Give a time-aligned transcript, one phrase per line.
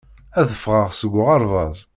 [0.39, 1.77] Ad ffɣeɣ seg uɣerbaz.